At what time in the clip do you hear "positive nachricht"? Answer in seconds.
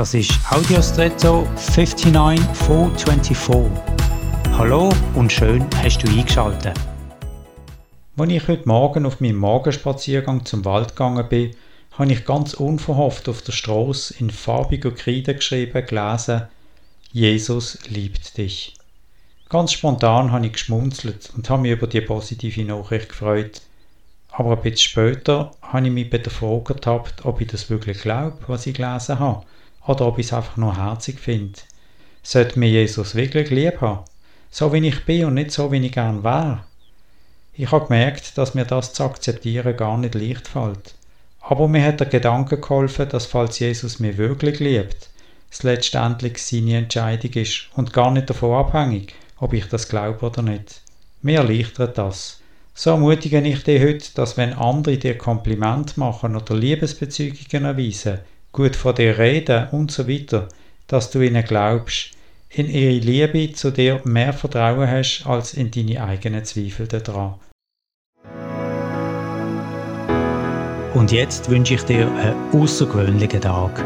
22.00-23.10